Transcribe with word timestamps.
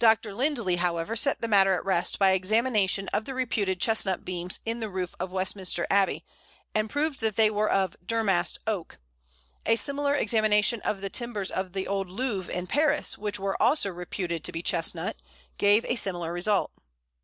Dr. 0.00 0.32
Lindley, 0.34 0.78
however, 0.78 1.14
set 1.14 1.40
the 1.40 1.46
matter 1.46 1.74
at 1.74 1.84
rest 1.84 2.18
by 2.18 2.32
examination 2.32 3.06
of 3.12 3.24
the 3.24 3.34
reputed 3.34 3.80
Chestnut 3.80 4.24
beams 4.24 4.58
in 4.66 4.80
the 4.80 4.88
roof 4.88 5.14
of 5.20 5.30
Westminster 5.30 5.86
Abbey, 5.88 6.24
and 6.74 6.90
proved 6.90 7.20
that 7.20 7.36
they 7.36 7.50
were 7.50 7.70
of 7.70 7.94
Durmast 8.04 8.58
Oak. 8.66 8.98
A 9.64 9.76
similar 9.76 10.16
examination 10.16 10.80
of 10.80 11.02
the 11.02 11.08
timbers 11.08 11.52
of 11.52 11.72
the 11.72 11.86
old 11.86 12.10
Louvre 12.10 12.52
in 12.52 12.66
Paris, 12.66 13.16
which 13.16 13.38
were 13.38 13.54
also 13.62 13.90
reputed 13.90 14.42
to 14.42 14.50
be 14.50 14.60
Chestnut, 14.60 15.22
gave 15.56 15.84
a 15.84 15.94
similar 15.94 16.32
result. 16.32 16.72